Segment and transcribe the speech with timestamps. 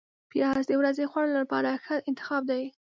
[0.31, 2.63] پیاز د ورځې خوړلو لپاره ښه انتخاب دی